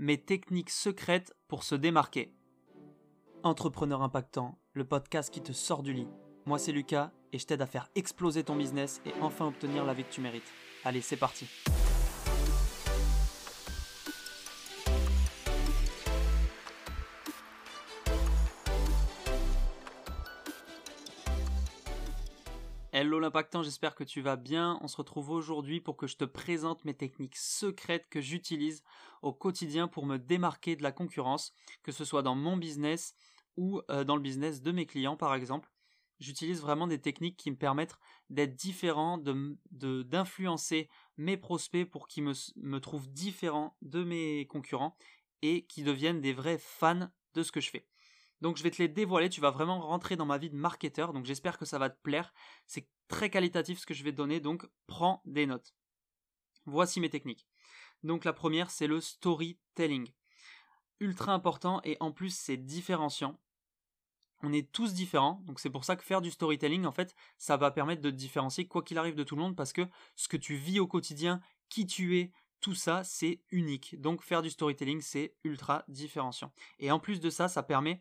mes 0.00 0.16
techniques 0.16 0.70
secrètes 0.70 1.34
pour 1.46 1.62
se 1.62 1.74
démarquer. 1.74 2.32
Entrepreneur 3.42 4.00
impactant, 4.00 4.58
le 4.72 4.86
podcast 4.86 5.30
qui 5.30 5.42
te 5.42 5.52
sort 5.52 5.82
du 5.82 5.92
lit. 5.92 6.08
Moi 6.46 6.58
c'est 6.58 6.72
Lucas 6.72 7.12
et 7.34 7.38
je 7.38 7.44
t'aide 7.44 7.60
à 7.60 7.66
faire 7.66 7.90
exploser 7.94 8.42
ton 8.42 8.56
business 8.56 9.02
et 9.04 9.12
enfin 9.20 9.46
obtenir 9.46 9.84
la 9.84 9.92
vie 9.92 10.04
que 10.04 10.12
tu 10.12 10.22
mérites. 10.22 10.50
Allez, 10.84 11.02
c'est 11.02 11.18
parti. 11.18 11.46
Hello 23.00 23.18
l'impactant, 23.18 23.62
j'espère 23.62 23.94
que 23.94 24.04
tu 24.04 24.20
vas 24.20 24.36
bien. 24.36 24.78
On 24.82 24.86
se 24.86 24.98
retrouve 24.98 25.30
aujourd'hui 25.30 25.80
pour 25.80 25.96
que 25.96 26.06
je 26.06 26.18
te 26.18 26.26
présente 26.26 26.84
mes 26.84 26.92
techniques 26.92 27.38
secrètes 27.38 28.06
que 28.10 28.20
j'utilise 28.20 28.84
au 29.22 29.32
quotidien 29.32 29.88
pour 29.88 30.04
me 30.04 30.18
démarquer 30.18 30.76
de 30.76 30.82
la 30.82 30.92
concurrence, 30.92 31.54
que 31.82 31.92
ce 31.92 32.04
soit 32.04 32.20
dans 32.20 32.34
mon 32.34 32.58
business 32.58 33.14
ou 33.56 33.80
euh, 33.90 34.04
dans 34.04 34.16
le 34.16 34.20
business 34.20 34.60
de 34.60 34.70
mes 34.70 34.84
clients 34.84 35.16
par 35.16 35.34
exemple. 35.34 35.70
J'utilise 36.18 36.60
vraiment 36.60 36.86
des 36.86 37.00
techniques 37.00 37.38
qui 37.38 37.50
me 37.50 37.56
permettent 37.56 37.96
d'être 38.28 38.54
différent, 38.54 39.16
d'influencer 39.16 40.82
de, 40.82 41.22
mes 41.22 41.38
prospects 41.38 41.88
pour 41.88 42.06
qu'ils 42.06 42.24
me, 42.24 42.80
trouvent 42.80 43.08
différent 43.08 43.78
de 43.80 44.04
mes 44.04 44.46
concurrents 44.46 44.94
et 45.40 45.64
qui 45.64 45.84
deviennent 45.84 46.20
des 46.20 46.34
vrais 46.34 46.58
fans 46.58 47.08
de 47.32 47.42
ce 47.42 47.50
que 47.50 47.62
je 47.62 47.70
fais. 47.70 47.86
Donc 48.40 48.56
je 48.56 48.62
vais 48.62 48.70
te 48.70 48.80
les 48.80 48.88
dévoiler, 48.88 49.28
tu 49.28 49.40
vas 49.40 49.50
vraiment 49.50 49.80
rentrer 49.80 50.16
dans 50.16 50.26
ma 50.26 50.38
vie 50.38 50.50
de 50.50 50.56
marketeur, 50.56 51.12
donc 51.12 51.26
j'espère 51.26 51.58
que 51.58 51.64
ça 51.64 51.78
va 51.78 51.90
te 51.90 52.00
plaire. 52.02 52.32
C'est 52.66 52.88
très 53.08 53.30
qualitatif 53.30 53.78
ce 53.78 53.86
que 53.86 53.94
je 53.94 54.02
vais 54.02 54.12
te 54.12 54.16
donner, 54.16 54.40
donc 54.40 54.66
prends 54.86 55.22
des 55.24 55.46
notes. 55.46 55.74
Voici 56.66 57.00
mes 57.00 57.10
techniques. 57.10 57.46
Donc 58.02 58.24
la 58.24 58.32
première, 58.32 58.70
c'est 58.70 58.86
le 58.86 59.00
storytelling. 59.00 60.10
Ultra 61.00 61.32
important 61.32 61.80
et 61.84 61.96
en 62.00 62.12
plus 62.12 62.34
c'est 62.34 62.56
différenciant. 62.56 63.38
On 64.42 64.52
est 64.54 64.72
tous 64.72 64.94
différents, 64.94 65.42
donc 65.44 65.60
c'est 65.60 65.68
pour 65.68 65.84
ça 65.84 65.96
que 65.96 66.02
faire 66.02 66.22
du 66.22 66.30
storytelling, 66.30 66.86
en 66.86 66.92
fait, 66.92 67.14
ça 67.36 67.58
va 67.58 67.70
permettre 67.70 68.00
de 68.00 68.10
te 68.10 68.16
différencier 68.16 68.66
quoi 68.66 68.82
qu'il 68.82 68.96
arrive 68.96 69.14
de 69.14 69.22
tout 69.22 69.36
le 69.36 69.42
monde 69.42 69.54
parce 69.54 69.74
que 69.74 69.86
ce 70.16 70.28
que 70.28 70.38
tu 70.38 70.54
vis 70.54 70.80
au 70.80 70.86
quotidien, 70.86 71.42
qui 71.68 71.86
tu 71.86 72.18
es, 72.18 72.32
tout 72.60 72.74
ça, 72.74 73.04
c'est 73.04 73.40
unique. 73.50 74.00
Donc 74.00 74.22
faire 74.22 74.42
du 74.42 74.50
storytelling, 74.50 75.00
c'est 75.00 75.34
ultra 75.44 75.84
différenciant. 75.88 76.52
Et 76.78 76.90
en 76.90 76.98
plus 76.98 77.20
de 77.20 77.30
ça, 77.30 77.48
ça 77.48 77.62
permet 77.62 78.00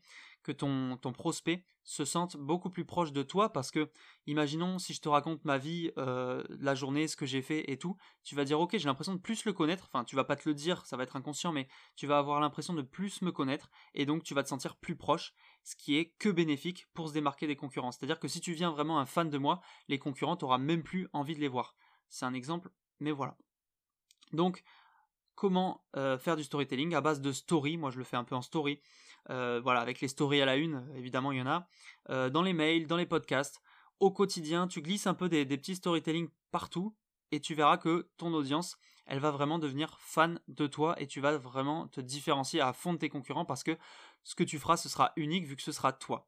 ton 0.52 1.14
prospect 1.14 1.64
se 1.84 2.06
sente 2.06 2.38
beaucoup 2.38 2.70
plus 2.70 2.86
proche 2.86 3.12
de 3.12 3.24
toi 3.24 3.52
parce 3.52 3.72
que, 3.72 3.90
imaginons 4.28 4.78
si 4.78 4.94
je 4.94 5.02
te 5.02 5.10
raconte 5.10 5.44
ma 5.44 5.58
vie, 5.58 5.92
euh, 5.98 6.44
la 6.50 6.76
journée, 6.76 7.08
ce 7.08 7.16
que 7.16 7.26
j'ai 7.26 7.42
fait 7.42 7.72
et 7.72 7.78
tout, 7.78 7.98
tu 8.24 8.36
vas 8.36 8.44
dire 8.44 8.60
ok, 8.60 8.78
j'ai 8.78 8.88
l'impression 8.88 9.16
de 9.16 9.20
plus 9.20 9.46
le 9.46 9.54
connaître, 9.54 9.90
enfin 9.92 10.04
tu 10.04 10.16
vas 10.16 10.24
pas 10.24 10.36
te 10.36 10.48
le 10.48 10.54
dire, 10.54 10.86
ça 10.86 10.98
va 10.98 11.04
être 11.04 11.16
inconscient, 11.16 11.52
mais 11.52 11.68
tu 11.96 12.06
vas 12.06 12.20
avoir 12.20 12.40
l'impression 12.40 12.74
de 12.74 12.84
plus 12.84 13.22
me 13.22 13.32
connaître 13.32 13.72
et 13.96 14.06
donc 14.06 14.24
tu 14.24 14.34
vas 14.34 14.44
te 14.44 14.50
sentir 14.50 14.76
plus 14.76 14.96
proche, 14.96 15.34
ce 15.64 15.76
qui 15.76 15.98
est 15.98 16.14
que 16.20 16.30
bénéfique 16.30 16.88
pour 16.94 17.08
se 17.08 17.14
démarquer 17.14 17.48
des 17.48 17.56
concurrents. 17.56 17.92
C'est-à-dire 17.92 18.20
que 18.20 18.28
si 18.28 18.40
tu 18.40 18.54
viens 18.54 18.72
vraiment 18.72 19.00
un 19.00 19.06
fan 19.08 19.30
de 19.30 19.38
moi, 19.38 19.60
les 19.88 19.98
concurrents, 19.98 20.36
t'auras 20.36 20.60
même 20.60 20.84
plus 20.84 21.08
envie 21.14 21.36
de 21.36 21.40
les 21.40 21.48
voir. 21.48 21.76
C'est 22.08 22.26
un 22.26 22.34
exemple, 22.34 22.70
mais 23.00 23.12
voilà. 23.12 23.36
Donc, 24.32 24.64
comment 25.36 25.86
euh, 25.96 26.18
faire 26.18 26.36
du 26.36 26.44
storytelling 26.44 26.94
à 26.94 27.02
base 27.02 27.22
de 27.22 27.32
story? 27.32 27.78
Moi, 27.78 27.92
je 27.92 27.98
le 27.98 28.04
fais 28.04 28.18
un 28.18 28.24
peu 28.24 28.36
en 28.36 28.42
story. 28.42 28.80
Euh, 29.30 29.62
voilà, 29.64 29.82
avec 29.82 30.02
les 30.02 30.08
stories 30.08 30.42
à 30.42 30.46
la 30.46 30.56
une, 30.56 30.88
évidemment, 30.96 31.32
il 31.32 31.40
y 31.40 31.42
en 31.42 31.48
a. 31.48 31.68
Euh, 32.10 32.30
dans 32.30 32.42
les 32.42 32.54
mails, 32.54 32.88
dans 32.88 32.98
les 32.98 33.06
podcasts. 33.06 33.62
Au 34.00 34.12
quotidien, 34.12 34.68
tu 34.68 34.82
glisses 34.82 35.08
un 35.08 35.14
peu 35.14 35.30
des, 35.30 35.46
petits 35.46 35.76
storytelling 35.76 36.30
partout 36.52 36.96
et 37.32 37.40
tu 37.40 37.54
verras 37.54 37.78
que 37.78 38.10
ton 38.18 38.34
audience, 38.34 38.78
elle 39.06 39.20
va 39.20 39.30
vraiment 39.30 39.60
devenir 39.60 39.98
fan 40.00 40.40
de 40.48 40.68
toi 40.68 41.00
et 41.02 41.06
tu 41.06 41.20
vas 41.20 41.38
vraiment 41.38 41.88
te 41.88 42.00
différencier 42.00 42.62
à 42.62 42.74
fond 42.74 42.94
de 42.94 42.98
tes 42.98 43.10
concurrents 43.10 43.46
parce 43.46 43.64
que 43.64 43.78
ce 44.24 44.36
que 44.36 44.44
tu 44.44 44.58
feras, 44.58 44.78
ce 44.78 44.90
sera 44.90 45.12
unique 45.16 45.46
vu 45.46 45.56
que 45.56 45.62
ce 45.62 45.72
sera 45.72 45.92
toi. 45.92 46.28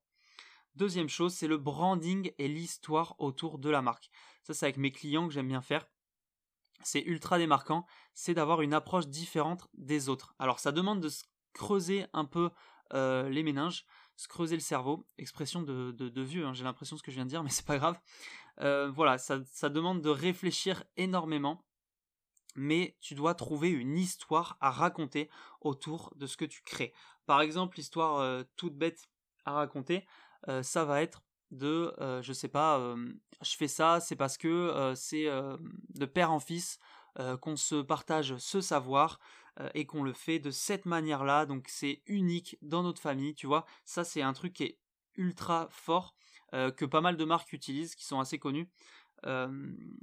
Deuxième 0.76 1.10
chose, 1.10 1.34
c'est 1.34 1.48
le 1.48 1.58
branding 1.58 2.34
et 2.38 2.48
l'histoire 2.48 3.16
autour 3.20 3.58
de 3.58 3.70
la 3.70 3.82
marque. 3.82 4.10
Ça, 4.44 4.54
c'est 4.54 4.66
avec 4.66 4.78
mes 4.78 4.92
clients 4.92 5.28
que 5.28 5.34
j'aime 5.34 5.48
bien 5.48 5.62
faire 5.62 5.86
c'est 6.84 7.02
ultra 7.02 7.38
démarquant, 7.38 7.86
c'est 8.14 8.34
d'avoir 8.34 8.62
une 8.62 8.74
approche 8.74 9.08
différente 9.08 9.68
des 9.74 10.10
autres. 10.10 10.36
Alors 10.40 10.60
ça 10.60 10.72
demande 10.72 11.02
de 11.02 11.10
se 11.10 11.24
creuser 11.54 12.06
un 12.14 12.26
peu 12.26 12.50
euh, 12.94 13.30
les 13.30 13.44
méninges, 13.44 13.86
se 14.16 14.28
creuser 14.28 14.56
le 14.56 14.62
cerveau, 14.62 15.08
expression 15.18 15.62
de, 15.62 15.92
de, 15.92 16.44
hein, 16.44 16.54
j'ai 16.54 16.64
l'impression 16.64 16.98
ce 16.98 17.04
que 17.04 17.12
je 17.12 17.16
viens 17.16 17.26
de 17.26 17.30
dire, 17.30 17.44
mais 17.44 17.50
c'est 17.50 17.66
pas 17.66 17.78
grave. 17.78 18.00
Euh, 18.60 18.92
voilà, 18.92 19.18
ça, 19.18 19.70
demande 19.70 20.02
de 20.02 20.10
réfléchir 20.10 20.84
énormément, 20.98 21.64
mais 22.56 22.98
tu 23.00 23.16
dois 23.16 23.34
trouver 23.34 23.70
une 23.70 23.98
histoire 23.98 24.58
à 24.60 24.72
raconter 24.72 25.30
autour 25.62 26.14
de 26.18 26.28
ce 26.28 26.38
que 26.38 26.46
tu 26.46 26.62
crées. 26.64 26.94
Par 27.26 27.42
exemple, 27.42 27.78
l'histoire 27.78 28.18
euh, 28.18 28.44
toute 28.58 28.76
bête 28.76 29.10
à 29.46 29.54
raconter, 29.54 30.06
ça 30.64 30.86
va 30.86 31.02
être 31.04 31.24
de 31.52 31.94
je 32.22 32.34
sais 32.34 32.48
pas 32.48 32.96
je 33.42 33.56
fais 33.56 33.68
ça 33.68 34.00
c'est 34.00 34.16
parce 34.16 34.38
que 34.38 34.94
c'est 34.96 35.26
de 35.26 36.06
père 36.06 36.32
en 36.32 36.40
fils 36.40 36.80
qu'on 37.42 37.56
se 37.56 37.82
partage 37.82 38.38
ce 38.38 38.60
savoir 38.60 39.20
et 39.74 39.86
qu'on 39.86 40.04
le 40.04 40.14
fait 40.14 40.40
de 40.40 40.50
cette 40.50 40.86
manière 40.86 41.24
là 41.24 41.46
donc 41.46 41.68
c'est 41.68 42.02
unique 42.08 42.58
dans 42.62 42.84
notre 42.84 43.02
famille 43.02 43.36
tu 43.36 43.48
vois. 43.48 43.66
Ça 43.86 44.04
c'est 44.04 44.22
un 44.22 44.34
truc 44.34 44.54
qui 44.54 44.64
est 44.64 44.80
ultra 45.16 45.68
fort 45.70 46.16
que 46.52 46.86
pas 46.86 47.02
mal 47.02 47.18
de 47.18 47.26
marques 47.26 47.54
utilisent 47.54 47.96
qui 47.96 48.06
sont 48.06 48.20
assez 48.20 48.40
connues. 48.40 48.70
Il 49.26 49.30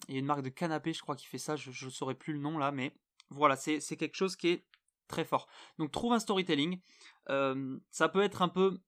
y 0.09 0.17
a 0.17 0.19
une 0.19 0.27
marque 0.27 0.43
de 0.43 0.51
canapé 0.51 0.93
je 0.93 1.01
crois 1.01 1.17
qui 1.17 1.27
fait 1.27 1.39
ça. 1.39 1.57
Je 1.57 1.87
ne 1.87 1.91
saurais 1.91 2.15
plus 2.15 2.35
le 2.35 2.41
nom 2.41 2.59
là 2.59 2.73
mais 2.73 2.93
voilà 3.31 3.57
c'est 3.57 3.97
quelque 3.97 4.17
chose 4.17 4.37
qui 4.37 4.49
est 4.49 4.67
très 5.09 5.25
fort. 5.25 5.49
Donc 5.79 5.93
trouve 5.93 6.13
un 6.13 6.21
storytelling. 6.21 6.81
Ça 7.27 8.09
peut 8.09 8.23
être 8.23 8.43
un 8.43 8.49
peu 8.49 8.79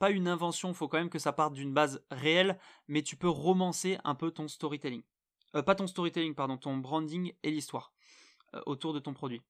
pas 0.00 0.10
une 0.10 0.26
invention, 0.26 0.70
il 0.70 0.74
faut 0.74 0.88
quand 0.88 0.98
même 0.98 1.10
que 1.10 1.18
ça 1.18 1.32
parte 1.32 1.52
d'une 1.52 1.74
base 1.74 2.02
réelle, 2.10 2.58
mais 2.88 3.02
tu 3.02 3.16
peux 3.16 3.28
romancer 3.28 3.98
un 4.02 4.14
peu 4.14 4.30
ton 4.30 4.48
storytelling. 4.48 5.02
Euh, 5.54 5.62
pas 5.62 5.74
ton 5.74 5.86
storytelling, 5.86 6.34
pardon, 6.34 6.56
ton 6.56 6.78
branding 6.78 7.34
et 7.42 7.50
l'histoire 7.50 7.92
euh, 8.54 8.62
autour 8.64 8.94
de 8.94 8.98
ton 8.98 9.12
produit. 9.12 9.42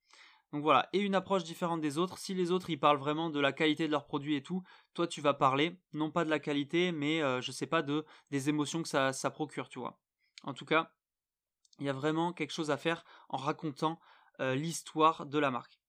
Donc 0.52 0.62
voilà, 0.62 0.88
et 0.92 0.98
une 0.98 1.14
approche 1.14 1.44
différente 1.44 1.80
des 1.80 1.96
autres. 1.96 2.18
Si 2.18 2.34
les 2.34 2.50
autres 2.50 2.70
ils 2.70 2.78
parlent 2.78 2.98
vraiment 2.98 3.30
de 3.30 3.38
la 3.38 3.52
qualité 3.52 3.86
de 3.86 3.92
leur 3.92 4.06
produit 4.06 4.34
et 4.34 4.42
tout, 4.42 4.62
toi 4.94 5.06
tu 5.06 5.20
vas 5.20 5.34
parler 5.34 5.78
non 5.92 6.10
pas 6.10 6.24
de 6.24 6.30
la 6.30 6.40
qualité, 6.40 6.90
mais 6.92 7.22
euh, 7.22 7.40
je 7.40 7.52
sais 7.52 7.66
pas 7.66 7.82
de 7.82 8.04
des 8.30 8.48
émotions 8.48 8.82
que 8.82 8.88
ça, 8.88 9.12
ça 9.12 9.30
procure, 9.30 9.68
tu 9.68 9.78
vois. 9.78 10.00
En 10.42 10.54
tout 10.54 10.64
cas, 10.64 10.92
il 11.78 11.86
y 11.86 11.88
a 11.88 11.92
vraiment 11.92 12.32
quelque 12.32 12.52
chose 12.52 12.70
à 12.70 12.76
faire 12.76 13.04
en 13.28 13.36
racontant 13.36 14.00
l'histoire 14.38 15.26
de 15.26 15.38
la 15.38 15.50
marque. 15.50 15.80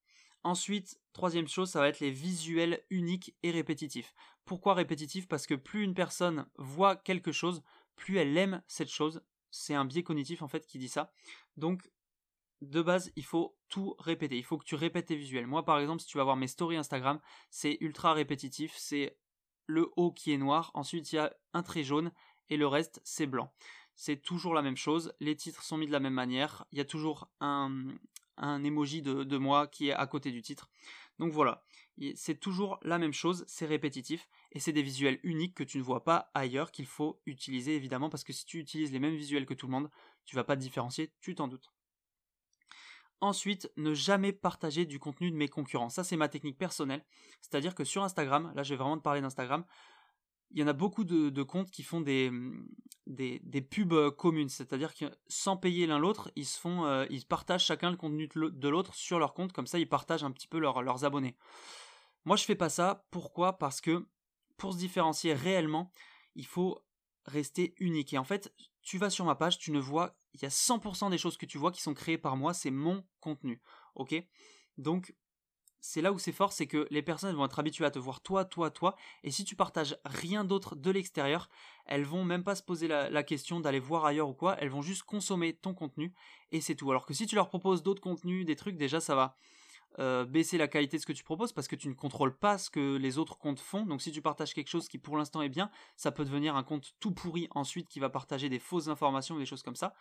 Ensuite, 0.44 1.00
troisième 1.12 1.46
chose, 1.46 1.70
ça 1.70 1.80
va 1.80 1.88
être 1.88 2.00
les 2.00 2.10
visuels 2.10 2.84
uniques 2.90 3.34
et 3.42 3.50
répétitifs. 3.50 4.12
Pourquoi 4.44 4.74
répétitifs? 4.74 5.28
Parce 5.28 5.46
que 5.46 5.54
plus 5.54 5.84
une 5.84 5.94
personne 5.94 6.46
voit 6.56 6.96
quelque 6.96 7.30
chose, 7.30 7.62
plus 7.94 8.18
elle 8.18 8.36
aime 8.36 8.62
cette 8.66 8.90
chose. 8.90 9.22
C'est 9.50 9.74
un 9.74 9.84
biais 9.84 10.02
cognitif 10.02 10.42
en 10.42 10.48
fait 10.48 10.66
qui 10.66 10.78
dit 10.78 10.88
ça. 10.88 11.12
Donc, 11.56 11.90
de 12.62 12.80
base, 12.80 13.12
il 13.16 13.24
faut 13.24 13.56
tout 13.68 13.96
répéter. 13.98 14.38
Il 14.38 14.44
faut 14.44 14.56
que 14.56 14.64
tu 14.64 14.76
répètes 14.76 15.06
tes 15.06 15.16
visuels. 15.16 15.46
Moi, 15.46 15.64
par 15.64 15.78
exemple, 15.80 16.00
si 16.00 16.06
tu 16.06 16.16
vas 16.16 16.24
voir 16.24 16.36
mes 16.36 16.46
stories 16.46 16.76
Instagram, 16.76 17.20
c'est 17.50 17.76
ultra 17.80 18.14
répétitif. 18.14 18.72
C'est 18.76 19.18
le 19.66 19.90
haut 19.96 20.12
qui 20.12 20.32
est 20.32 20.38
noir. 20.38 20.70
Ensuite, 20.74 21.12
il 21.12 21.16
y 21.16 21.18
a 21.18 21.34
un 21.52 21.62
trait 21.62 21.82
jaune 21.82 22.12
et 22.48 22.56
le 22.56 22.66
reste, 22.66 23.00
c'est 23.04 23.26
blanc. 23.26 23.52
C'est 23.96 24.22
toujours 24.22 24.54
la 24.54 24.62
même 24.62 24.76
chose. 24.76 25.12
Les 25.20 25.36
titres 25.36 25.64
sont 25.64 25.76
mis 25.76 25.86
de 25.86 25.92
la 25.92 26.00
même 26.00 26.14
manière. 26.14 26.64
Il 26.70 26.78
y 26.78 26.80
a 26.80 26.84
toujours 26.84 27.28
un, 27.40 27.88
emoji 28.38 29.02
de, 29.02 29.38
moi 29.38 29.66
qui 29.66 29.88
est 29.88 29.92
à 29.92 30.06
côté 30.06 30.30
du 30.30 30.40
titre. 30.40 30.70
Donc 31.18 31.32
voilà, 31.32 31.64
c'est 32.14 32.38
toujours 32.38 32.78
la 32.82 32.98
même 32.98 33.12
chose, 33.12 33.44
c'est 33.46 33.66
répétitif, 33.66 34.28
et 34.50 34.60
c'est 34.60 34.72
des 34.72 34.82
visuels 34.82 35.20
uniques 35.22 35.54
que 35.54 35.62
tu 35.62 35.78
ne 35.78 35.82
vois 35.82 36.04
pas 36.04 36.30
ailleurs 36.34 36.72
qu'il 36.72 36.86
faut 36.86 37.20
utiliser 37.26 37.76
évidemment, 37.76 38.08
parce 38.08 38.24
que 38.24 38.32
si 38.32 38.46
tu 38.46 38.58
utilises 38.58 38.92
les 38.92 38.98
mêmes 38.98 39.14
visuels 39.14 39.46
que 39.46 39.54
tout 39.54 39.66
le 39.66 39.72
monde, 39.72 39.90
tu 40.24 40.34
vas 40.34 40.42
pas 40.42 40.56
te 40.56 40.62
différencier, 40.62 41.12
tu 41.20 41.34
t'en 41.34 41.48
doutes. 41.48 41.70
Ensuite, 43.22 43.70
ne 43.76 43.94
jamais 43.94 44.32
partager 44.32 44.84
du 44.84 44.98
contenu 44.98 45.30
de 45.30 45.36
mes 45.36 45.48
concurrents. 45.48 45.88
Ça, 45.88 46.02
c'est 46.02 46.16
ma 46.16 46.28
technique 46.28 46.58
personnelle. 46.58 47.04
C'est-à-dire 47.40 47.74
que 47.74 47.84
sur 47.84 48.02
Instagram, 48.02 48.52
là, 48.56 48.64
je 48.64 48.74
vais 48.74 48.78
vraiment 48.78 48.98
te 48.98 49.02
parler 49.02 49.20
d'Instagram, 49.20 49.64
il 50.50 50.60
y 50.60 50.64
en 50.64 50.66
a 50.66 50.72
beaucoup 50.72 51.04
de, 51.04 51.42
comptes 51.42 51.70
qui 51.70 51.84
font 51.84 52.00
des, 52.00 52.30
pubs 53.70 53.92
euh, 53.92 54.10
communes, 54.10 54.48
c'est-à-dire 54.48 54.94
que 54.94 55.06
sans 55.28 55.56
payer 55.56 55.86
l'un 55.86 55.98
l'autre, 55.98 56.30
ils 56.36 56.46
euh, 56.66 57.06
ils 57.10 57.24
partagent 57.24 57.64
chacun 57.64 57.90
le 57.90 57.96
contenu 57.96 58.28
de 58.28 58.68
l'autre 58.68 58.94
sur 58.94 59.18
leur 59.18 59.34
compte, 59.34 59.52
comme 59.52 59.66
ça 59.66 59.78
ils 59.78 59.88
partagent 59.88 60.24
un 60.24 60.30
petit 60.30 60.48
peu 60.48 60.58
leurs 60.58 61.04
abonnés. 61.04 61.36
Moi 62.24 62.36
je 62.36 62.44
fais 62.44 62.54
pas 62.54 62.68
ça, 62.68 63.06
pourquoi? 63.10 63.56
Parce 63.56 63.80
que 63.80 64.04
pour 64.56 64.72
se 64.72 64.78
différencier 64.78 65.32
réellement, 65.32 65.90
il 66.34 66.46
faut 66.46 66.84
rester 67.26 67.74
unique. 67.78 68.12
Et 68.12 68.18
en 68.18 68.24
fait, 68.24 68.52
tu 68.82 68.98
vas 68.98 69.10
sur 69.10 69.24
ma 69.24 69.34
page, 69.34 69.58
tu 69.58 69.72
ne 69.72 69.80
vois, 69.80 70.16
il 70.34 70.42
y 70.42 70.46
a 70.46 70.50
100% 70.50 71.10
des 71.10 71.18
choses 71.18 71.36
que 71.36 71.46
tu 71.46 71.58
vois 71.58 71.72
qui 71.72 71.82
sont 71.82 71.94
créées 71.94 72.18
par 72.18 72.36
moi, 72.36 72.54
c'est 72.54 72.70
mon 72.70 73.04
contenu, 73.20 73.60
ok? 73.94 74.14
Donc 74.78 75.14
c'est 75.84 76.00
là 76.00 76.12
où 76.12 76.18
c'est 76.18 76.32
fort, 76.32 76.52
c'est 76.52 76.68
que 76.68 76.86
les 76.90 77.02
personnes 77.02 77.34
vont 77.34 77.44
être 77.44 77.58
habituées 77.58 77.84
à 77.84 77.90
te 77.90 77.98
voir 77.98 78.20
toi, 78.20 78.44
toi, 78.44 78.70
toi, 78.70 78.94
et 79.24 79.32
si 79.32 79.44
tu 79.44 79.56
partages 79.56 79.96
rien 80.04 80.44
d'autre 80.44 80.76
de 80.76 80.90
l'extérieur, 80.92 81.48
elles 81.86 82.04
vont 82.04 82.24
même 82.24 82.44
pas 82.44 82.54
se 82.54 82.62
poser 82.62 82.86
la, 82.86 83.22
question 83.24 83.58
d'aller 83.58 83.80
voir 83.80 84.04
ailleurs 84.04 84.28
ou 84.28 84.34
quoi, 84.34 84.56
elles 84.60 84.70
vont 84.70 84.80
juste 84.80 85.02
consommer 85.02 85.54
ton 85.54 85.74
contenu, 85.74 86.14
et 86.52 86.60
c'est 86.60 86.76
tout. 86.76 86.88
Alors 86.90 87.04
que 87.04 87.14
si 87.14 87.26
tu 87.26 87.34
leur 87.34 87.48
proposes 87.48 87.82
d'autres 87.82 88.00
contenus, 88.00 88.46
des 88.46 88.54
trucs, 88.54 88.76
déjà 88.76 89.00
ça 89.00 89.16
va 89.16 89.36
euh, 89.98 90.24
baisser 90.24 90.56
la 90.56 90.68
qualité 90.68 90.96
de 90.96 91.02
ce 91.02 91.06
que 91.06 91.12
tu 91.12 91.24
proposes 91.24 91.52
parce 91.52 91.68
que 91.68 91.76
tu 91.76 91.88
ne 91.88 91.94
contrôles 91.94 92.36
pas 92.36 92.56
ce 92.56 92.70
que 92.70 92.96
les 92.96 93.18
autres 93.18 93.36
comptes 93.36 93.60
font. 93.60 93.84
Donc 93.84 94.00
si 94.00 94.10
tu 94.10 94.22
partages 94.22 94.54
quelque 94.54 94.68
chose 94.68 94.88
qui 94.88 94.98
pour 94.98 95.16
l'instant 95.16 95.42
est 95.42 95.48
bien, 95.48 95.70
ça 95.96 96.12
peut 96.12 96.24
devenir 96.24 96.56
un 96.56 96.62
compte 96.62 96.94
tout 97.00 97.12
pourri 97.12 97.48
ensuite 97.50 97.88
qui 97.88 98.00
va 98.00 98.08
partager 98.08 98.48
des 98.48 98.58
fausses 98.58 98.88
informations 98.88 99.38
des 99.38 99.46
choses 99.46 99.62
comme 99.62 99.76
ça. 99.76 99.94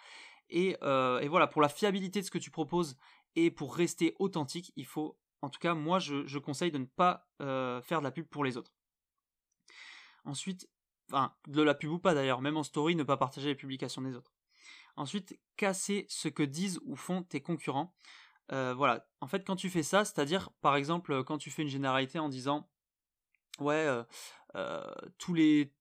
Et, 0.50 0.78
euh, 0.84 1.26
voilà, 1.30 1.48
pour 1.48 1.62
la 1.62 1.70
fiabilité 1.70 2.22
de 2.22 2.26
ce 2.26 2.32
que 2.32 2.38
tu 2.38 2.52
proposes 2.52 2.98
et 3.36 3.52
pour 3.52 3.76
rester 3.76 4.16
authentique, 4.20 4.72
il 4.76 4.86
faut, 4.86 5.18
en 5.42 5.50
tout 5.50 5.60
cas 5.60 5.74
moi 5.74 6.00
je, 6.00 6.38
conseille 6.38 6.72
de 6.72 6.78
ne 6.78 6.86
pas 6.86 7.28
euh, 7.42 7.82
faire 7.82 8.00
de 8.00 8.06
la 8.06 8.12
pub 8.12 8.28
pour 8.28 8.44
les 8.44 8.58
autres. 8.58 8.72
Ensuite, 10.24 10.70
enfin 11.12 11.34
de 11.48 11.62
la 11.62 11.74
pub 11.74 11.92
ou 11.92 12.00
pas 12.00 12.14
d'ailleurs, 12.14 12.42
même 12.42 12.58
en 12.58 12.64
story, 12.64 12.96
ne 12.96 13.04
pas 13.04 13.18
partager 13.18 13.50
les 13.50 13.56
publications 13.56 14.02
des 14.02 14.16
autres. 14.16 14.32
Ensuite, 14.96 15.40
casser 15.58 16.06
ce 16.10 16.28
que 16.28 16.44
disent 16.44 16.80
ou 16.84 16.96
font 16.96 17.24
tes 17.24 17.42
concurrents. 17.42 17.96
Euh, 18.52 18.74
voilà, 18.76 19.06
en 19.22 19.28
fait, 19.28 19.46
quand 19.46 19.56
tu 19.56 19.70
fais 19.70 19.84
ça, 19.84 20.04
c'est-à-dire, 20.04 20.50
par 20.62 20.76
exemple, 20.76 21.24
quand 21.24 21.38
tu 21.38 21.50
fais 21.50 21.62
une 21.62 21.70
généralité 21.70 22.20
en 22.20 22.30
disant, 22.30 22.70
ouais, 23.60 23.76
euh, 23.76 24.04
euh, 24.56 24.84
tous 25.18 25.34
les 25.34 25.74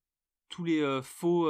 tous 0.48 0.64
les 0.64 1.00
faux 1.04 1.48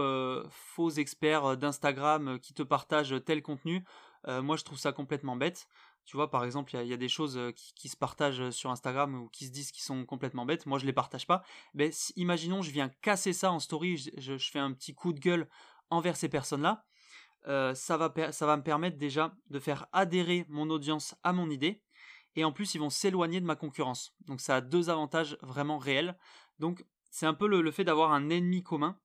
faux 0.51 0.91
experts 0.91 1.57
d'Instagram 1.57 2.39
qui 2.39 2.53
te 2.53 2.63
partagent 2.63 3.15
tel 3.25 3.43
contenu, 3.43 3.83
moi 4.27 4.57
je 4.59 4.65
trouve 4.65 4.79
ça 4.79 4.93
complètement 4.93 5.37
bête. 5.37 5.69
Tu 6.05 6.17
vois, 6.17 6.31
par 6.31 6.45
exemple, 6.45 6.77
il 6.77 6.87
y, 6.87 6.93
a 6.93 6.99
des 6.99 7.09
choses 7.09 7.41
qui, 7.55 7.89
se 7.89 7.97
partagent 7.97 8.51
sur 8.51 8.71
Instagram 8.71 9.15
ou 9.15 9.29
qui 9.29 9.47
se 9.47 9.51
disent 9.53 9.73
qui 9.73 9.83
sont 9.83 10.05
complètement 10.05 10.45
bêtes. 10.45 10.67
Moi, 10.67 10.79
je 10.79 10.85
les 10.85 10.93
partage 10.93 11.27
pas. 11.27 11.43
Mais 11.73 11.91
imaginons, 12.17 12.61
je 12.61 12.71
viens 12.71 12.91
casser 13.01 13.33
ça 13.33 13.53
en 13.53 13.59
story, 13.59 13.97
je, 14.19 14.37
fais 14.37 14.59
un 14.59 14.73
petit 14.73 14.95
coup 14.95 15.15
de 15.15 15.21
gueule 15.21 15.49
envers 15.89 16.17
ces 16.17 16.29
personnes-là. 16.29 16.85
Euh, 17.47 17.75
ça, 17.75 17.97
va 17.97 18.09
me 18.57 18.63
permettre 18.63 18.99
déjà 18.99 19.35
de 19.49 19.59
faire 19.59 19.87
adhérer 19.93 20.45
mon 20.49 20.69
audience 20.71 21.15
à 21.23 21.33
mon 21.33 21.51
idée. 21.51 21.83
Et 22.37 22.45
en 22.45 22.53
plus, 22.53 22.75
ils 22.75 22.79
vont 22.79 22.91
s'éloigner 22.91 23.41
de 23.41 23.47
ma 23.47 23.57
concurrence. 23.57 24.15
Donc 24.21 24.41
ça 24.41 24.57
a 24.57 24.61
deux 24.61 24.91
avantages 24.91 25.37
vraiment 25.43 25.79
réels. 25.79 26.17
Donc 26.59 26.85
c'est 27.11 27.27
un 27.27 27.35
peu 27.35 27.49
le, 27.49 27.71
fait 27.71 27.85
d'avoir 27.85 28.13
un 28.13 28.31
ennemi 28.31 28.63
commun. 28.63 28.99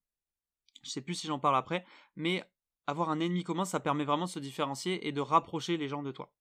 Je 0.83 0.89
sais 0.89 1.01
plus 1.01 1.15
si 1.15 1.27
j'en 1.27 1.39
parle 1.39 1.55
après, 1.55 1.85
mais 2.15 2.43
avoir 2.87 3.09
un 3.09 3.19
ennemi 3.19 3.43
commun, 3.43 3.65
ça 3.65 3.79
permet 3.79 4.05
vraiment 4.05 4.25
de 4.25 4.29
se 4.29 4.39
différencier 4.39 5.07
et 5.07 5.11
de 5.11 5.21
rapprocher 5.21 5.77
les 5.77 5.87
gens 5.87 6.03
de 6.03 6.11
toi. 6.11 6.31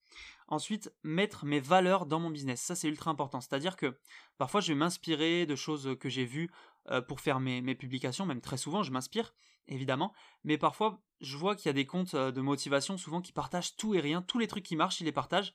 Ensuite, 0.47 0.93
mettre 1.03 1.47
mes 1.47 1.61
valeurs 1.61 2.05
dans 2.05 2.21
mon 2.21 2.29
business. 2.29 2.61
Ça, 2.61 2.75
c'est 2.75 2.89
ultra 2.89 3.11
important. 3.11 3.41
C'est-à-dire 3.41 3.77
que 3.77 3.99
parfois, 4.37 4.61
je 4.61 4.69
vais 4.69 4.79
m'inspirer 4.79 5.47
de 5.47 5.57
choses 5.57 5.97
que 5.99 6.11
j'ai 6.11 6.27
vues 6.27 6.51
euh, 6.91 7.01
pour 7.01 7.21
faire 7.21 7.41
mes, 7.41 7.75
publications. 7.75 8.27
Même 8.27 8.43
très 8.43 8.59
souvent, 8.59 8.83
je 8.83 8.93
m'inspire, 8.93 9.35
évidemment. 9.69 10.13
Mais 10.45 10.59
parfois, 10.59 11.01
je 11.25 11.37
vois 11.37 11.57
qu'il 11.57 11.67
y 11.67 11.71
a 11.71 11.73
des 11.73 11.87
comptes 11.87 12.15
euh, 12.15 12.31
de 12.31 12.41
motivation 12.41 12.97
souvent 12.97 13.21
qui 13.21 13.33
partagent 13.33 13.77
tout 13.77 13.95
et 13.95 14.01
rien. 14.01 14.23
Tous 14.23 14.39
les 14.39 14.47
trucs 14.47 14.65
qui 14.65 14.77
marchent, 14.77 15.01
ils 15.01 15.05
les 15.05 15.13
partagent. 15.13 15.55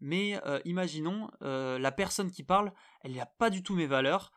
Mais 0.00 0.38
euh, 0.44 0.60
imaginons, 0.66 1.30
la 1.40 1.90
personne 1.90 2.30
qui 2.30 2.42
parle, 2.42 2.74
elle 3.00 3.14
n'a 3.14 3.24
pas 3.24 3.48
du 3.48 3.62
tout 3.62 3.74
mes 3.74 3.86
valeurs. 3.86 4.30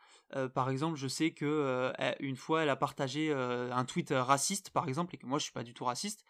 par 0.54 0.70
exemple, 0.70 0.96
je 0.96 1.06
sais 1.06 1.32
que 1.32 1.92
une 2.20 2.36
fois, 2.36 2.62
elle 2.62 2.70
a 2.70 2.76
partagé 2.76 3.30
un 3.30 3.84
tweet 3.84 4.14
raciste, 4.16 4.70
par 4.70 4.88
exemple, 4.88 5.14
et 5.14 5.18
que 5.18 5.26
moi, 5.26 5.38
je 5.38 5.44
suis 5.44 5.52
pas 5.52 5.62
du 5.62 5.74
tout 5.74 5.84
raciste. 5.84 6.24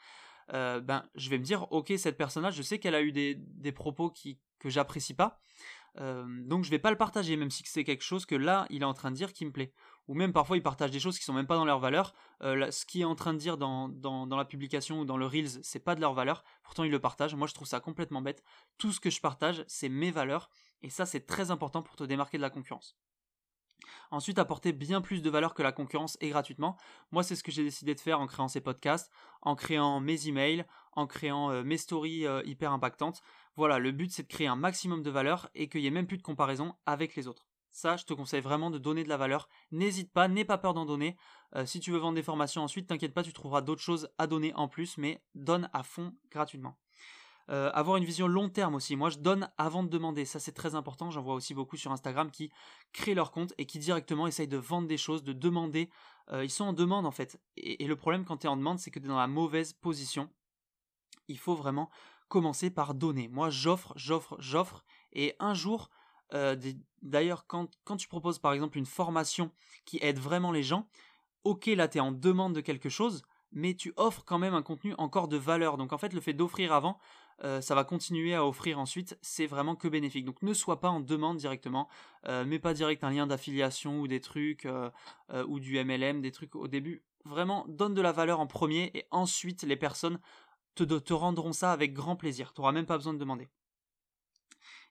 Euh, 0.54 0.80
ben, 0.80 1.04
je 1.14 1.30
vais 1.30 1.38
me 1.38 1.44
dire, 1.44 1.70
ok, 1.72 1.92
cette 1.96 2.16
personne-là, 2.16 2.50
je 2.50 2.62
sais 2.62 2.78
qu'elle 2.78 2.94
a 2.94 3.02
eu 3.02 3.12
des, 3.12 3.72
propos 3.72 4.12
que 4.58 4.68
j'apprécie 4.68 5.14
pas, 5.14 5.40
euh, 5.98 6.24
donc 6.44 6.64
je 6.64 6.70
vais 6.70 6.78
pas 6.78 6.90
le 6.90 6.96
partager, 6.96 7.36
même 7.36 7.50
si 7.50 7.62
c'est 7.66 7.84
quelque 7.84 8.02
chose 8.02 8.26
que 8.26 8.34
là, 8.34 8.66
il 8.70 8.82
est 8.82 8.86
en 8.86 8.94
train 8.94 9.10
de 9.10 9.16
dire 9.16 9.32
qui 9.32 9.44
me 9.44 9.52
plaît. 9.52 9.72
Ou 10.10 10.14
même 10.14 10.32
parfois, 10.32 10.56
il 10.56 10.62
partage 10.64 10.90
des 10.90 10.98
choses 10.98 11.20
qui 11.20 11.24
sont 11.24 11.32
même 11.32 11.46
pas 11.46 11.54
dans 11.54 11.64
leur 11.64 11.78
valeur. 11.78 12.14
Euh, 12.42 12.68
ce 12.72 12.84
qu'il 12.84 13.00
est 13.00 13.04
en 13.04 13.14
train 13.14 13.32
de 13.32 13.38
dire 13.38 13.56
dans, 13.56 13.88
dans, 13.88 14.36
la 14.36 14.44
publication 14.44 14.98
ou 14.98 15.04
dans 15.04 15.16
le 15.16 15.24
Reels, 15.24 15.62
c'est 15.62 15.78
pas 15.78 15.94
de 15.94 16.00
leur 16.00 16.14
valeur. 16.14 16.42
Pourtant, 16.64 16.82
il 16.82 16.90
le 16.90 16.98
partage. 16.98 17.36
Moi, 17.36 17.46
je 17.46 17.54
trouve 17.54 17.68
ça 17.68 17.78
complètement 17.78 18.20
bête. 18.20 18.42
Tout 18.76 18.90
ce 18.90 18.98
que 18.98 19.08
je 19.08 19.20
partage, 19.20 19.62
c'est 19.68 19.88
mes 19.88 20.10
valeurs. 20.10 20.50
Et 20.82 20.90
ça, 20.90 21.06
c'est 21.06 21.26
très 21.28 21.52
important 21.52 21.80
pour 21.80 21.94
te 21.94 22.02
démarquer 22.02 22.38
de 22.38 22.42
la 22.42 22.50
concurrence. 22.50 22.98
Ensuite, 24.10 24.40
apporter 24.40 24.72
bien 24.72 25.00
plus 25.00 25.22
de 25.22 25.30
valeur 25.30 25.54
que 25.54 25.62
la 25.62 25.70
concurrence 25.70 26.18
et 26.20 26.30
gratuitement. 26.30 26.76
Moi, 27.12 27.22
c'est 27.22 27.36
ce 27.36 27.44
que 27.44 27.52
j'ai 27.52 27.62
décidé 27.62 27.94
de 27.94 28.00
faire 28.00 28.18
en 28.18 28.26
créant 28.26 28.48
ces 28.48 28.60
podcasts, 28.60 29.12
en 29.42 29.54
créant 29.54 30.00
mes 30.00 30.26
emails, 30.26 30.64
en 30.94 31.06
créant 31.06 31.52
euh, 31.52 31.62
mes 31.62 31.78
stories 31.78 32.26
euh, 32.26 32.42
hyper 32.44 32.72
impactantes. 32.72 33.22
Voilà, 33.54 33.78
le 33.78 33.92
but 33.92 34.10
c'est 34.10 34.24
de 34.24 34.28
créer 34.28 34.48
un 34.48 34.56
maximum 34.56 35.04
de 35.04 35.10
valeur 35.10 35.50
et 35.54 35.68
qu'il 35.68 35.82
n'y 35.82 35.86
ait 35.86 35.92
même 35.92 36.08
plus 36.08 36.18
de 36.18 36.24
comparaison 36.24 36.74
avec 36.84 37.14
les 37.14 37.28
autres. 37.28 37.49
Ça, 37.72 37.96
je 37.96 38.04
te 38.04 38.14
conseille 38.14 38.40
vraiment 38.40 38.70
de 38.70 38.78
donner 38.78 39.04
de 39.04 39.08
la 39.08 39.16
valeur. 39.16 39.48
N'hésite 39.70 40.12
pas, 40.12 40.28
n'aie 40.28 40.44
pas 40.44 40.58
peur 40.58 40.74
d'en 40.74 40.86
donner. 40.86 41.16
Euh, 41.54 41.66
si 41.66 41.80
tu 41.80 41.90
veux 41.92 41.98
vendre 41.98 42.16
des 42.16 42.22
formations 42.22 42.62
ensuite, 42.62 42.88
t'inquiète 42.88 43.14
pas, 43.14 43.22
tu 43.22 43.32
trouveras 43.32 43.62
d'autres 43.62 43.82
choses 43.82 44.08
à 44.18 44.26
donner 44.26 44.52
en 44.54 44.68
plus, 44.68 44.98
mais 44.98 45.22
donne 45.34 45.70
à 45.72 45.82
fond 45.82 46.14
gratuitement. 46.30 46.76
Euh, 47.50 47.70
avoir 47.74 47.96
une 47.96 48.04
vision 48.04 48.28
long 48.28 48.48
terme 48.48 48.76
aussi. 48.76 48.94
Moi, 48.94 49.10
je 49.10 49.18
donne 49.18 49.50
avant 49.58 49.82
de 49.82 49.88
demander. 49.88 50.24
Ça, 50.24 50.38
c'est 50.38 50.52
très 50.52 50.76
important. 50.76 51.10
J'en 51.10 51.22
vois 51.22 51.34
aussi 51.34 51.52
beaucoup 51.52 51.76
sur 51.76 51.90
Instagram 51.90 52.30
qui 52.30 52.50
créent 52.92 53.14
leur 53.14 53.32
compte 53.32 53.52
et 53.58 53.66
qui 53.66 53.80
directement 53.80 54.28
essayent 54.28 54.46
de 54.46 54.56
vendre 54.56 54.86
des 54.86 54.96
choses, 54.96 55.24
de 55.24 55.32
demander. 55.32 55.90
Euh, 56.30 56.44
ils 56.44 56.50
sont 56.50 56.64
en 56.64 56.72
demande 56.72 57.06
en 57.06 57.10
fait. 57.10 57.40
Et, 57.56 57.84
le 57.86 57.96
problème 57.96 58.24
quand 58.24 58.38
tu 58.38 58.46
es 58.46 58.50
en 58.50 58.56
demande, 58.56 58.78
c'est 58.78 58.92
que 58.92 59.00
tu 59.00 59.06
es 59.06 59.08
dans 59.08 59.18
la 59.18 59.26
mauvaise 59.26 59.72
position. 59.72 60.30
Il 61.26 61.38
faut 61.38 61.56
vraiment 61.56 61.90
commencer 62.28 62.70
par 62.70 62.94
donner. 62.94 63.26
Moi, 63.26 63.50
j'offre, 63.50 63.92
j'offre, 63.96 64.36
j'offre. 64.38 64.84
Et 65.12 65.34
un 65.40 65.54
jour, 65.54 65.90
euh, 66.34 66.56
d'ailleurs, 67.02 67.46
quand, 67.46 67.68
tu 67.96 68.08
proposes 68.08 68.38
par 68.38 68.52
exemple 68.52 68.78
une 68.78 68.86
formation 68.86 69.50
qui 69.84 69.98
aide 70.02 70.18
vraiment 70.18 70.52
les 70.52 70.62
gens, 70.62 70.88
ok, 71.44 71.66
là, 71.66 71.88
tu 71.88 71.98
es 71.98 72.00
en 72.00 72.12
demande 72.12 72.54
de 72.54 72.60
quelque 72.60 72.88
chose, 72.88 73.22
mais 73.52 73.74
tu 73.74 73.92
offres 73.96 74.24
quand 74.24 74.38
même 74.38 74.54
un 74.54 74.62
contenu 74.62 74.94
encore 74.98 75.28
de 75.28 75.36
valeur. 75.36 75.76
Donc 75.76 75.92
en 75.92 75.98
fait, 75.98 76.12
le 76.12 76.20
fait 76.20 76.32
d'offrir 76.32 76.72
avant, 76.72 76.98
euh, 77.42 77.60
ça 77.60 77.74
va 77.74 77.84
continuer 77.84 78.34
à 78.34 78.44
offrir 78.46 78.78
ensuite, 78.78 79.18
c'est 79.22 79.46
vraiment 79.46 79.74
que 79.74 79.88
bénéfique. 79.88 80.24
Donc 80.24 80.42
ne 80.42 80.54
sois 80.54 80.80
pas 80.80 80.90
en 80.90 81.00
demande 81.00 81.38
directement, 81.38 81.88
euh, 82.26 82.44
mets 82.44 82.58
pas 82.58 82.74
direct 82.74 83.02
un 83.02 83.10
lien 83.10 83.26
d'affiliation 83.26 84.00
ou 84.00 84.08
des 84.08 84.20
trucs, 84.20 84.68
ou 85.46 85.60
du 85.60 85.82
MLM, 85.82 86.20
des 86.20 86.32
trucs 86.32 86.54
au 86.54 86.68
début. 86.68 87.02
Vraiment, 87.24 87.66
donne 87.68 87.94
de 87.94 88.00
la 88.00 88.12
valeur 88.12 88.40
en 88.40 88.46
premier 88.46 88.90
et 88.94 89.06
ensuite 89.10 89.62
les 89.62 89.76
personnes 89.76 90.18
te, 90.74 90.84
te 90.84 91.12
rendront 91.12 91.52
ça 91.52 91.72
avec 91.72 91.92
grand 91.92 92.16
plaisir. 92.16 92.52
Tu 92.52 92.60
n'auras 92.60 92.72
même 92.72 92.86
pas 92.86 92.96
besoin 92.96 93.12
de 93.12 93.18
demander. 93.18 93.48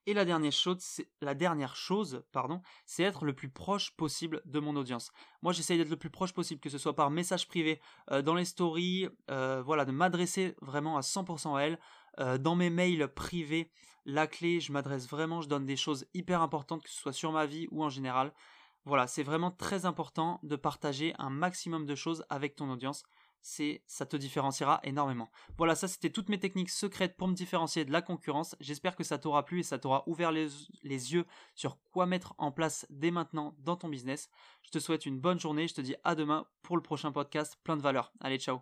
Et 0.05 0.13
la 0.13 0.25
dernière 0.25 0.51
chose, 0.51 0.77
c'est 0.79 1.07
la 1.21 1.35
dernière 1.35 1.75
chose, 1.75 2.23
pardon, 2.31 2.61
c'est 2.85 3.03
être 3.03 3.25
le 3.25 3.33
plus 3.33 3.49
proche 3.49 3.91
possible 3.91 4.41
de 4.45 4.59
mon 4.59 4.75
audience. 4.75 5.11
Moi, 5.41 5.53
j'essaye 5.53 5.77
d'être 5.77 5.89
le 5.89 5.97
plus 5.97 6.09
proche 6.09 6.33
possible, 6.33 6.59
que 6.59 6.69
ce 6.69 6.77
soit 6.77 6.95
par 6.95 7.11
message 7.11 7.47
privé, 7.47 7.79
dans 8.23 8.33
les 8.33 8.45
stories, 8.45 9.07
voilà, 9.27 9.85
de 9.85 9.91
m'adresser 9.91 10.55
vraiment 10.61 10.97
à 10.97 11.01
100% 11.01 11.55
à 11.55 11.61
elle, 11.61 11.79
euh, 12.19 12.37
dans 12.37 12.55
mes 12.55 12.69
mails 12.69 13.07
privés, 13.07 13.71
la 14.05 14.27
clé, 14.27 14.59
je 14.59 14.71
m'adresse 14.71 15.07
vraiment, 15.07 15.41
je 15.41 15.47
donne 15.47 15.65
des 15.65 15.75
choses 15.75 16.05
hyper 16.13 16.41
importantes, 16.41 16.83
que 16.83 16.89
ce 16.89 16.99
soit 16.99 17.13
sur 17.13 17.31
ma 17.31 17.45
vie 17.45 17.67
ou 17.71 17.83
en 17.83 17.89
général. 17.89 18.33
Voilà, 18.85 19.07
c'est 19.07 19.23
vraiment 19.23 19.51
très 19.51 19.85
important 19.85 20.39
de 20.43 20.55
partager 20.55 21.13
un 21.17 21.29
maximum 21.29 21.85
de 21.85 21.95
choses 21.95 22.25
avec 22.29 22.55
ton 22.55 22.69
audience. 22.69 23.03
C'est, 23.41 23.83
ça 23.87 24.05
te 24.05 24.17
différenciera 24.17 24.79
énormément. 24.83 25.29
Voilà, 25.57 25.75
ça 25.75 25.87
c'était 25.87 26.09
toutes 26.09 26.29
mes 26.29 26.39
techniques 26.39 26.69
secrètes 26.69 27.15
pour 27.15 27.27
me 27.27 27.33
différencier 27.33 27.85
de 27.85 27.91
la 27.91 28.01
concurrence. 28.01 28.55
J'espère 28.59 28.95
que 28.95 29.03
ça 29.03 29.17
t'aura 29.17 29.45
plu 29.45 29.59
et 29.59 29.63
ça 29.63 29.79
t'aura 29.79 30.03
ouvert 30.07 30.31
les, 30.31 30.49
yeux 30.83 31.25
sur 31.55 31.77
quoi 31.91 32.05
mettre 32.05 32.35
en 32.37 32.51
place 32.51 32.85
dès 32.89 33.11
maintenant 33.11 33.55
dans 33.59 33.75
ton 33.75 33.89
business. 33.89 34.29
Je 34.63 34.71
te 34.71 34.79
souhaite 34.79 35.05
une 35.05 35.19
bonne 35.19 35.39
journée. 35.39 35.67
Je 35.67 35.75
te 35.75 35.81
dis 35.81 35.95
à 36.03 36.15
demain 36.15 36.45
pour 36.61 36.75
le 36.75 36.83
prochain 36.83 37.11
podcast 37.11 37.57
plein 37.63 37.77
de 37.77 37.81
valeur. 37.81 38.11
Allez, 38.19 38.39
ciao 38.39 38.57